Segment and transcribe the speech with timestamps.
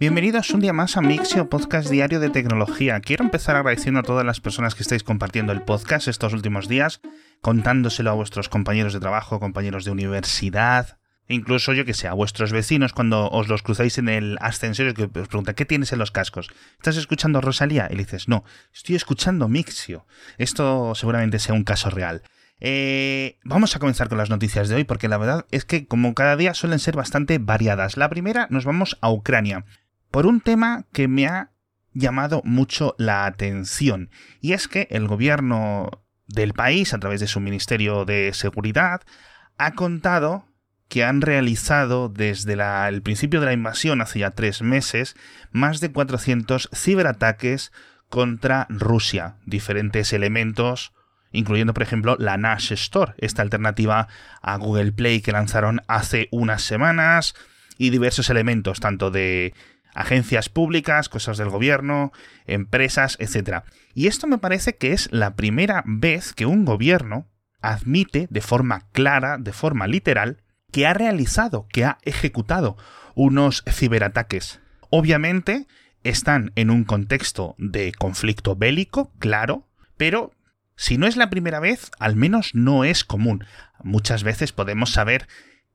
[0.00, 3.00] Bienvenidos un día más a Mixio, podcast diario de tecnología.
[3.00, 7.00] Quiero empezar agradeciendo a todas las personas que estáis compartiendo el podcast estos últimos días,
[7.40, 12.12] contándoselo a vuestros compañeros de trabajo, compañeros de universidad, e incluso yo que sé, a
[12.12, 15.98] vuestros vecinos cuando os los cruzáis en el ascensor y os preguntan ¿qué tienes en
[15.98, 16.48] los cascos?
[16.76, 17.88] ¿Estás escuchando Rosalía?
[17.90, 20.06] Y le dices, no, estoy escuchando Mixio.
[20.36, 22.22] Esto seguramente sea un caso real.
[22.60, 26.14] Eh, vamos a comenzar con las noticias de hoy porque la verdad es que como
[26.14, 27.96] cada día suelen ser bastante variadas.
[27.96, 29.64] La primera nos vamos a Ucrania
[30.10, 31.50] por un tema que me ha
[31.92, 37.40] llamado mucho la atención, y es que el gobierno del país, a través de su
[37.40, 39.02] Ministerio de Seguridad,
[39.56, 40.46] ha contado
[40.88, 42.54] que han realizado desde
[42.88, 45.16] el principio de la invasión, hace ya tres meses,
[45.50, 47.72] más de 400 ciberataques
[48.08, 50.92] contra Rusia, diferentes elementos,
[51.30, 54.08] incluyendo por ejemplo la Nash Store, esta alternativa
[54.40, 57.34] a Google Play que lanzaron hace unas semanas,
[57.78, 59.54] y diversos elementos, tanto de
[59.98, 62.12] agencias públicas, cosas del gobierno,
[62.46, 63.64] empresas, etc.
[63.94, 67.26] Y esto me parece que es la primera vez que un gobierno
[67.60, 72.76] admite de forma clara, de forma literal, que ha realizado, que ha ejecutado
[73.16, 74.60] unos ciberataques.
[74.90, 75.66] Obviamente
[76.04, 80.30] están en un contexto de conflicto bélico, claro, pero
[80.76, 83.44] si no es la primera vez, al menos no es común.
[83.82, 85.26] Muchas veces podemos saber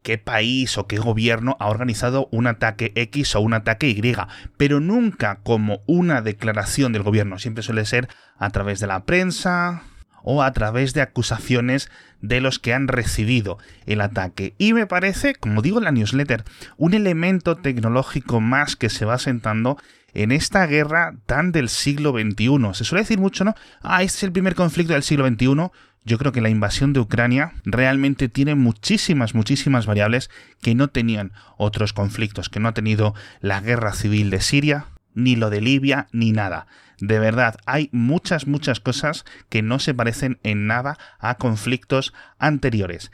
[0.03, 4.15] qué país o qué gobierno ha organizado un ataque X o un ataque Y,
[4.57, 9.83] pero nunca como una declaración del gobierno, siempre suele ser a través de la prensa
[10.23, 11.89] o a través de acusaciones
[12.21, 14.55] de los que han recibido el ataque.
[14.57, 16.43] Y me parece, como digo en la newsletter,
[16.77, 19.77] un elemento tecnológico más que se va sentando
[20.13, 22.73] en esta guerra tan del siglo XXI.
[22.73, 23.55] Se suele decir mucho, ¿no?
[23.81, 25.71] Ah, este es el primer conflicto del siglo XXI.
[26.05, 30.29] Yo creo que la invasión de Ucrania realmente tiene muchísimas, muchísimas variables
[30.61, 35.35] que no tenían otros conflictos, que no ha tenido la guerra civil de Siria, ni
[35.35, 36.67] lo de Libia, ni nada.
[36.99, 43.11] De verdad, hay muchas, muchas cosas que no se parecen en nada a conflictos anteriores.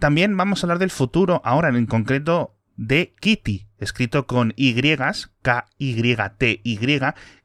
[0.00, 4.74] También vamos a hablar del futuro, ahora en concreto de Kitty, escrito con Y,
[5.42, 6.78] K-Y-T-Y,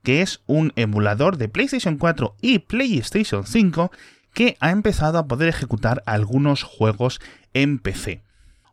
[0.03, 3.91] que es un emulador de PlayStation 4 y PlayStation 5
[4.33, 7.21] que ha empezado a poder ejecutar algunos juegos
[7.53, 8.21] en PC.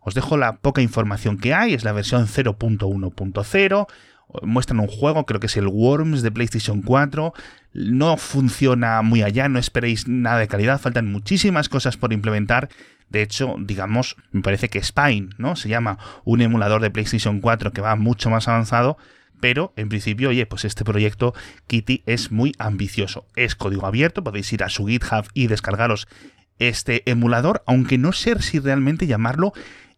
[0.01, 3.87] Os dejo la poca información que hay, es la versión 0.1.0,
[4.43, 7.35] muestran un juego, creo que es el Worms de PlayStation 4,
[7.75, 12.69] no funciona muy allá, no esperéis nada de calidad, faltan muchísimas cosas por implementar.
[13.11, 15.57] De hecho, digamos, me parece que Spine, ¿no?
[15.57, 18.97] Se llama un emulador de PlayStation 4 que va mucho más avanzado,
[19.41, 21.35] pero en principio, oye, pues este proyecto
[21.67, 23.27] Kitty es muy ambicioso.
[23.37, 26.09] Es código abierto, podéis ir a su GitHub y descargaros
[26.59, 29.53] este emulador, aunque no sé si realmente llamarlo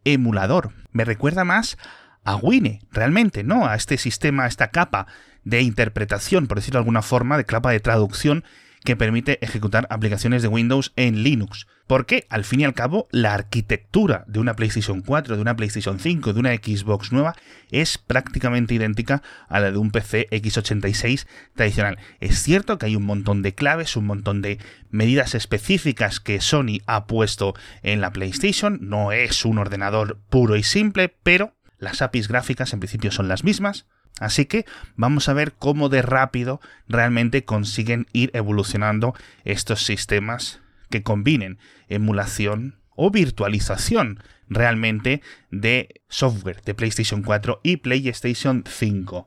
[0.05, 0.71] emulador.
[0.93, 1.77] Me recuerda más
[2.25, 3.67] a Wine, realmente, ¿no?
[3.67, 5.07] A este sistema, a esta capa
[5.45, 8.45] de interpretación, por decirlo de alguna forma, de capa de traducción
[8.85, 11.67] que permite ejecutar aplicaciones de Windows en Linux.
[11.87, 15.99] Porque, al fin y al cabo, la arquitectura de una PlayStation 4, de una PlayStation
[15.99, 17.35] 5, de una Xbox nueva,
[17.71, 21.99] es prácticamente idéntica a la de un PC x86 tradicional.
[22.21, 24.59] Es cierto que hay un montón de claves, un montón de
[24.91, 28.79] medidas específicas que Sony ha puesto en la PlayStation.
[28.81, 33.45] No es un ordenador puro y simple, pero las APIs gráficas en principio son las
[33.45, 33.87] mismas.
[34.21, 39.15] Así que vamos a ver cómo de rápido realmente consiguen ir evolucionando
[39.45, 41.59] estos sistemas que combinen
[41.89, 49.27] emulación o virtualización realmente de software de PlayStation 4 y PlayStation 5.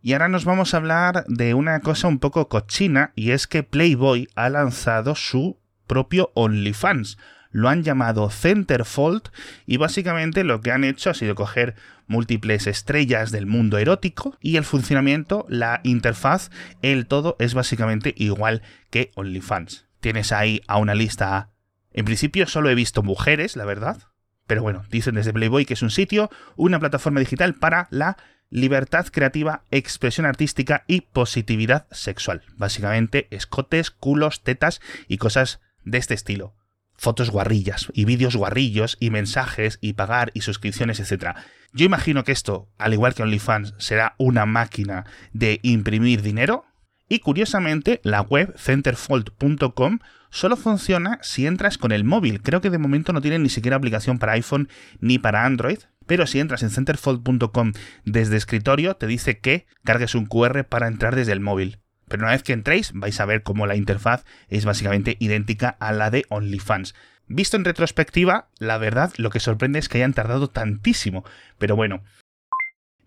[0.00, 3.62] Y ahora nos vamos a hablar de una cosa un poco cochina y es que
[3.62, 7.18] Playboy ha lanzado su propio OnlyFans,
[7.50, 9.30] lo han llamado Centerfold
[9.66, 11.74] y básicamente lo que han hecho ha sido coger
[12.06, 16.50] múltiples estrellas del mundo erótico y el funcionamiento, la interfaz,
[16.82, 19.86] el todo es básicamente igual que OnlyFans.
[20.00, 21.50] Tienes ahí a una lista...
[21.92, 23.98] En principio solo he visto mujeres, la verdad.
[24.46, 28.16] Pero bueno, dicen desde Playboy que es un sitio, una plataforma digital para la
[28.50, 32.42] libertad creativa, expresión artística y positividad sexual.
[32.56, 36.54] Básicamente escotes, culos, tetas y cosas de este estilo
[36.96, 41.36] fotos guarrillas y vídeos guarrillos y mensajes y pagar y suscripciones, etc.
[41.72, 46.64] Yo imagino que esto, al igual que OnlyFans, será una máquina de imprimir dinero.
[47.08, 50.00] Y curiosamente, la web centerfold.com
[50.30, 52.42] solo funciona si entras con el móvil.
[52.42, 54.68] Creo que de momento no tiene ni siquiera aplicación para iPhone
[55.00, 55.78] ni para Android.
[56.06, 57.72] Pero si entras en centerfold.com
[58.04, 61.78] desde escritorio, te dice que cargues un QR para entrar desde el móvil.
[62.08, 65.92] Pero una vez que entréis vais a ver cómo la interfaz es básicamente idéntica a
[65.92, 66.94] la de OnlyFans.
[67.28, 71.24] Visto en retrospectiva, la verdad lo que sorprende es que hayan tardado tantísimo.
[71.58, 72.02] Pero bueno.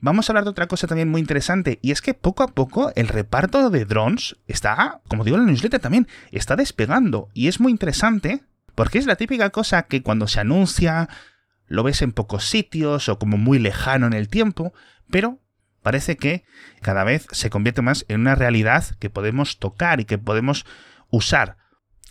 [0.02, 2.94] Vamos a hablar de otra cosa también muy interesante, y es que poco a poco
[2.96, 7.60] el reparto de drones está, como digo en la newsletter también, está despegando, y es
[7.60, 8.42] muy interesante,
[8.76, 11.10] porque es la típica cosa que cuando se anuncia
[11.68, 14.74] lo ves en pocos sitios o como muy lejano en el tiempo,
[15.12, 15.40] pero
[15.82, 16.44] parece que
[16.82, 20.66] cada vez se convierte más en una realidad que podemos tocar y que podemos
[21.10, 21.58] usar.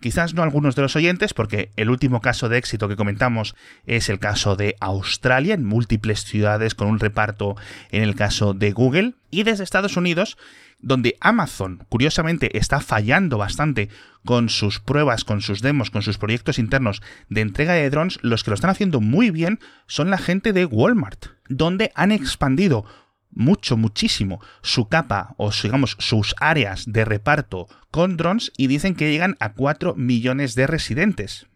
[0.01, 4.09] Quizás no algunos de los oyentes, porque el último caso de éxito que comentamos es
[4.09, 7.57] el caso de Australia, en múltiples ciudades con un reparto
[7.91, 10.39] en el caso de Google, y desde Estados Unidos,
[10.79, 13.89] donde Amazon, curiosamente, está fallando bastante
[14.25, 18.45] con sus pruebas, con sus demos, con sus proyectos internos de entrega de drones, los
[18.45, 22.85] que lo están haciendo muy bien son la gente de Walmart, donde han expandido
[23.31, 29.11] mucho, muchísimo su capa o digamos sus áreas de reparto con drones y dicen que
[29.11, 31.47] llegan a 4 millones de residentes,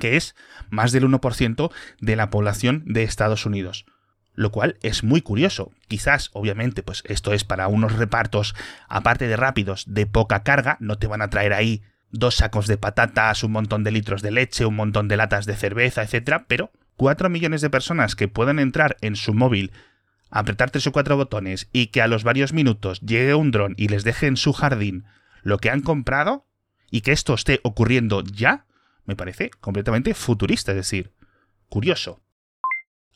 [0.00, 0.34] que es
[0.70, 1.70] más del 1%
[2.00, 3.86] de la población de Estados Unidos.
[4.36, 5.70] Lo cual es muy curioso.
[5.86, 8.56] Quizás, obviamente, pues esto es para unos repartos,
[8.88, 12.76] aparte de rápidos, de poca carga, no te van a traer ahí dos sacos de
[12.76, 16.72] patatas, un montón de litros de leche, un montón de latas de cerveza, etcétera, pero
[16.96, 19.72] 4 millones de personas que puedan entrar en su móvil
[20.34, 23.86] apretar tres o cuatro botones y que a los varios minutos llegue un dron y
[23.86, 25.04] les deje en su jardín
[25.42, 26.44] lo que han comprado
[26.90, 28.66] y que esto esté ocurriendo ya,
[29.04, 31.12] me parece completamente futurista, es decir,
[31.68, 32.20] curioso.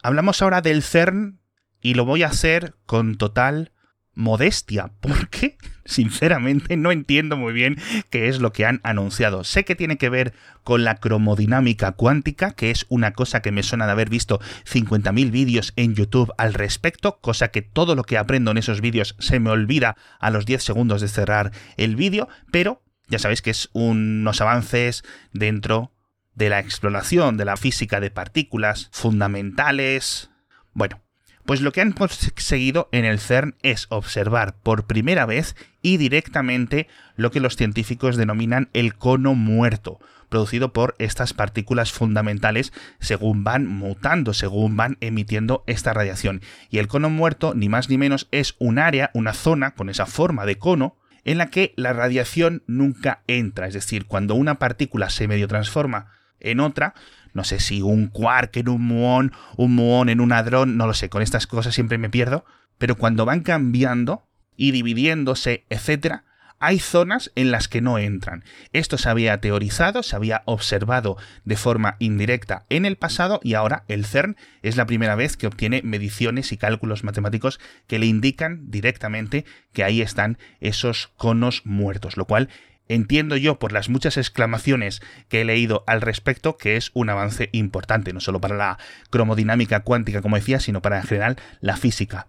[0.01, 1.41] Hablamos ahora del CERN
[1.81, 3.73] y lo voy a hacer con total
[4.19, 7.77] modestia, porque sinceramente no entiendo muy bien
[8.11, 9.45] qué es lo que han anunciado.
[9.45, 10.35] Sé que tiene que ver
[10.65, 15.31] con la cromodinámica cuántica, que es una cosa que me suena de haber visto 50.000
[15.31, 19.41] vídeos en YouTube al respecto, cosa que todo lo que aprendo en esos vídeos se
[19.41, 23.71] me olvida a los 10 segundos de cerrar el vídeo, pero ya sabéis que es
[23.73, 25.93] unos avances dentro
[26.35, 30.31] de la exploración de la física de partículas fundamentales.
[30.73, 31.01] Bueno,
[31.49, 36.89] pues lo que han conseguido en el CERN es observar por primera vez y directamente
[37.17, 39.99] lo que los científicos denominan el cono muerto,
[40.29, 46.43] producido por estas partículas fundamentales según van mutando, según van emitiendo esta radiación.
[46.69, 50.05] Y el cono muerto, ni más ni menos, es un área, una zona con esa
[50.05, 53.69] forma de cono, en la que la radiación nunca entra.
[53.69, 56.95] Es decir, cuando una partícula se medio transforma en otra,
[57.35, 60.95] no sé si un quark en un muón, un muón en un hadrón, no lo
[60.95, 62.45] sé, con estas cosas siempre me pierdo,
[62.79, 64.27] pero cuando van cambiando
[64.57, 66.25] y dividiéndose, etcétera,
[66.61, 68.45] hay zonas en las que no entran.
[68.73, 73.85] Esto se había teorizado, se había observado de forma indirecta en el pasado y ahora
[73.89, 78.71] el CERN es la primera vez que obtiene mediciones y cálculos matemáticos que le indican
[78.71, 82.49] directamente que ahí están esos conos muertos, lo cual
[82.89, 87.49] entiendo yo por las muchas exclamaciones que he leído al respecto que es un avance
[87.53, 88.79] importante, no solo para la
[89.11, 92.27] cromodinámica cuántica, como decía, sino para en general la física.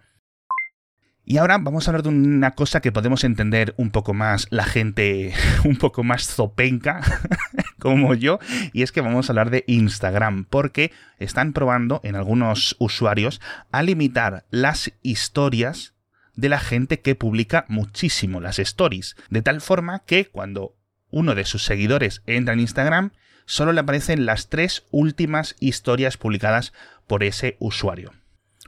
[1.29, 4.63] Y ahora vamos a hablar de una cosa que podemos entender un poco más la
[4.63, 5.31] gente
[5.63, 7.01] un poco más zopenca
[7.79, 8.39] como yo,
[8.73, 13.41] y es que vamos a hablar de Instagram, porque están probando en algunos usuarios
[13.71, 15.93] a limitar las historias
[16.39, 20.75] de la gente que publica muchísimo las stories, de tal forma que cuando
[21.11, 23.11] uno de sus seguidores entra en Instagram,
[23.45, 26.71] solo le aparecen las tres últimas historias publicadas
[27.07, 28.13] por ese usuario.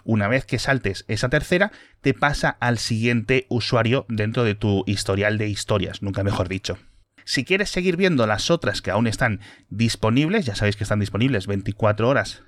[0.03, 1.71] Una vez que saltes esa tercera,
[2.01, 6.77] te pasa al siguiente usuario dentro de tu historial de historias, nunca mejor dicho.
[7.23, 11.47] Si quieres seguir viendo las otras que aún están disponibles, ya sabéis que están disponibles
[11.47, 12.41] 24 horas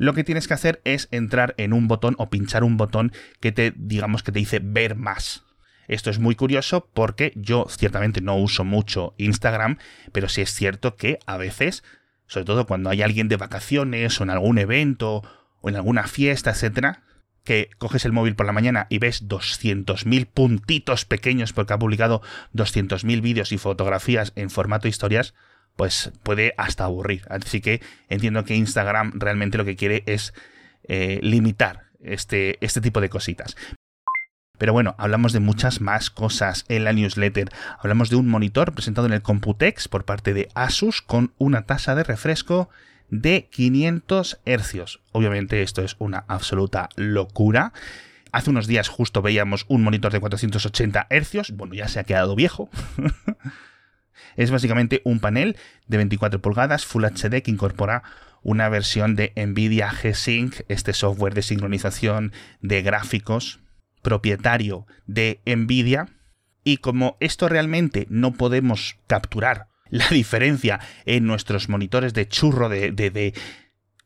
[0.00, 3.52] lo que tienes que hacer es entrar en un botón o pinchar un botón que
[3.52, 5.44] te, digamos, que te dice ver más.
[5.88, 9.76] Esto es muy curioso porque yo ciertamente no uso mucho Instagram,
[10.12, 11.84] pero sí es cierto que a veces,
[12.26, 15.22] sobre todo cuando hay alguien de vacaciones o en algún evento
[15.60, 17.02] o en alguna fiesta, etcétera,
[17.44, 22.22] que coges el móvil por la mañana y ves 200.000 puntitos pequeños porque ha publicado
[22.54, 25.34] 200.000 vídeos y fotografías en formato historias,
[25.80, 27.22] pues puede hasta aburrir.
[27.30, 30.34] Así que entiendo que Instagram realmente lo que quiere es
[30.86, 33.56] eh, limitar este, este tipo de cositas.
[34.58, 37.48] Pero bueno, hablamos de muchas más cosas en la newsletter.
[37.78, 41.94] Hablamos de un monitor presentado en el Computex por parte de Asus con una tasa
[41.94, 42.68] de refresco
[43.08, 44.98] de 500 Hz.
[45.12, 47.72] Obviamente esto es una absoluta locura.
[48.32, 51.52] Hace unos días justo veíamos un monitor de 480 Hz.
[51.56, 52.68] Bueno, ya se ha quedado viejo.
[54.36, 58.02] Es básicamente un panel de 24 pulgadas Full HD que incorpora
[58.42, 63.60] una versión de Nvidia G-Sync, este software de sincronización de gráficos
[64.02, 66.08] propietario de Nvidia.
[66.64, 72.92] Y como esto realmente no podemos capturar la diferencia en nuestros monitores de churro de,
[72.92, 73.34] de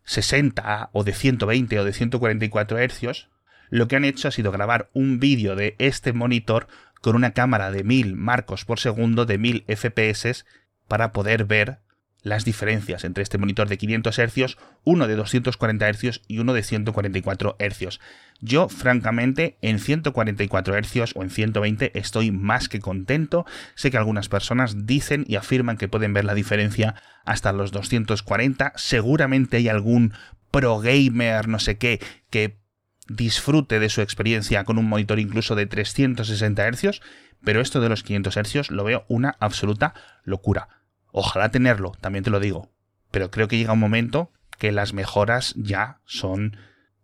[0.04, 3.28] 60 o de 120 o de 144 Hz,
[3.70, 6.68] lo que han hecho ha sido grabar un vídeo de este monitor
[7.04, 10.46] con una cámara de 1000 marcos por segundo de 1000 FPS
[10.88, 11.80] para poder ver
[12.22, 16.62] las diferencias entre este monitor de 500 Hz, uno de 240 Hz y uno de
[16.62, 18.00] 144 Hz.
[18.40, 23.44] Yo, francamente, en 144 Hz o en 120 estoy más que contento.
[23.74, 26.94] Sé que algunas personas dicen y afirman que pueden ver la diferencia
[27.26, 28.72] hasta los 240.
[28.76, 30.14] Seguramente hay algún
[30.50, 32.63] pro gamer, no sé qué, que
[33.06, 37.00] disfrute de su experiencia con un monitor incluso de 360 Hz,
[37.42, 39.94] pero esto de los 500 Hz lo veo una absoluta
[40.24, 40.68] locura.
[41.12, 42.72] Ojalá tenerlo, también te lo digo.
[43.10, 46.56] Pero creo que llega un momento que las mejoras ya son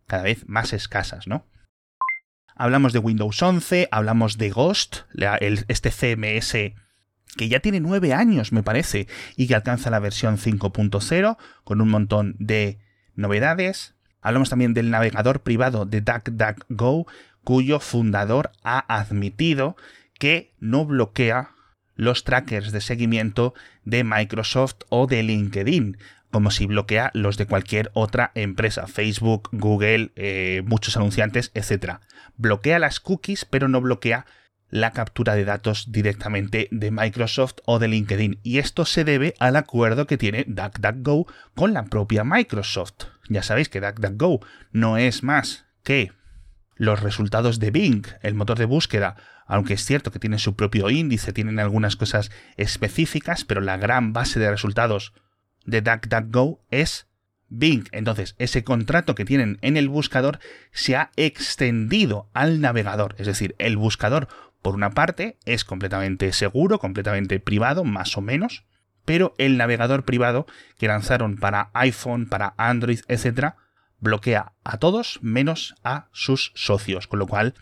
[0.06, 1.46] cada vez más escasas, ¿no?
[2.56, 5.02] Hablamos de Windows 11, hablamos de Ghost,
[5.68, 6.74] este CMS
[7.36, 11.88] que ya tiene nueve años, me parece, y que alcanza la versión 5.0 con un
[11.88, 12.80] montón de
[13.14, 13.94] novedades.
[14.20, 17.06] Hablamos también del navegador privado de DuckDuckGo,
[17.44, 19.76] cuyo fundador ha admitido
[20.18, 21.50] que no bloquea
[21.96, 25.98] los trackers de seguimiento de Microsoft o de LinkedIn,
[26.30, 31.98] como si bloquea los de cualquier otra empresa, Facebook, Google, eh, muchos anunciantes, etc.
[32.36, 34.26] Bloquea las cookies, pero no bloquea
[34.70, 38.38] la captura de datos directamente de Microsoft o de LinkedIn.
[38.42, 43.06] Y esto se debe al acuerdo que tiene DuckDuckGo con la propia Microsoft.
[43.30, 44.40] Ya sabéis que DuckDuckGo
[44.72, 46.12] no es más que
[46.74, 49.14] los resultados de Bing, el motor de búsqueda,
[49.46, 54.12] aunque es cierto que tienen su propio índice, tienen algunas cosas específicas, pero la gran
[54.12, 55.14] base de resultados
[55.64, 57.06] de DuckDuckGo es
[57.48, 57.84] Bing.
[57.92, 60.40] Entonces, ese contrato que tienen en el buscador
[60.72, 63.14] se ha extendido al navegador.
[63.16, 64.26] Es decir, el buscador,
[64.60, 68.64] por una parte, es completamente seguro, completamente privado, más o menos,
[69.04, 70.46] pero el navegador privado
[70.78, 73.54] que lanzaron para iPhone, para Android, etc.,
[73.98, 77.54] bloquea a todos menos a sus socios, con lo cual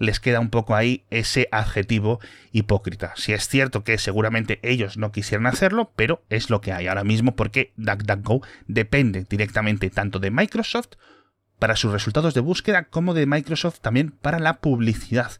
[0.00, 2.20] les queda un poco ahí ese adjetivo
[2.52, 3.12] hipócrita.
[3.16, 7.04] Si es cierto que seguramente ellos no quisieran hacerlo, pero es lo que hay ahora
[7.04, 10.96] mismo porque DuckDuckGo depende directamente tanto de Microsoft
[11.58, 15.32] para sus resultados de búsqueda como de Microsoft también para la publicidad.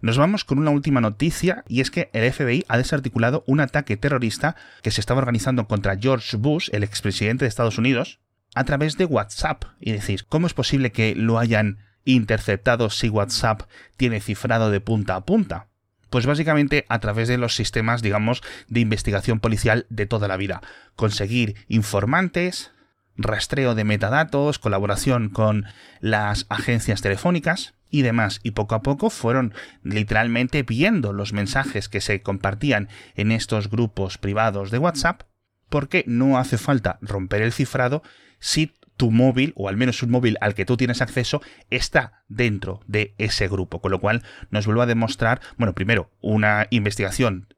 [0.00, 3.96] Nos vamos con una última noticia y es que el FBI ha desarticulado un ataque
[3.96, 8.20] terrorista que se estaba organizando contra George Bush, el expresidente de Estados Unidos,
[8.54, 9.64] a través de WhatsApp.
[9.80, 13.62] Y decís, ¿cómo es posible que lo hayan interceptado si WhatsApp
[13.96, 15.68] tiene cifrado de punta a punta?
[16.10, 20.62] Pues básicamente a través de los sistemas, digamos, de investigación policial de toda la vida.
[20.94, 22.72] Conseguir informantes,
[23.16, 25.66] rastreo de metadatos, colaboración con
[26.00, 28.40] las agencias telefónicas y demás.
[28.42, 34.18] Y poco a poco fueron literalmente viendo los mensajes que se compartían en estos grupos
[34.18, 35.22] privados de WhatsApp,
[35.68, 38.02] porque no hace falta romper el cifrado
[38.38, 42.80] si tu móvil, o al menos un móvil al que tú tienes acceso, está dentro
[42.86, 43.80] de ese grupo.
[43.80, 47.54] Con lo cual nos vuelve a demostrar, bueno, primero, una investigación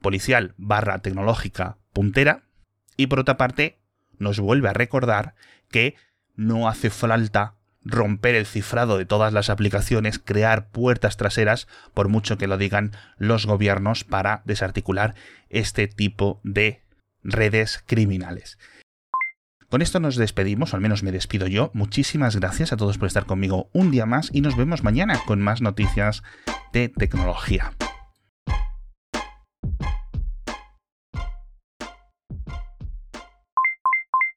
[0.00, 2.42] policial barra tecnológica puntera,
[2.96, 3.78] y por otra parte,
[4.18, 5.34] nos vuelve a recordar
[5.70, 5.94] que
[6.34, 12.38] no hace falta romper el cifrado de todas las aplicaciones, crear puertas traseras, por mucho
[12.38, 15.14] que lo digan los gobiernos, para desarticular
[15.50, 16.82] este tipo de
[17.22, 18.58] redes criminales.
[19.68, 21.70] Con esto nos despedimos, o al menos me despido yo.
[21.72, 25.40] Muchísimas gracias a todos por estar conmigo un día más y nos vemos mañana con
[25.40, 26.22] más noticias
[26.74, 27.72] de tecnología.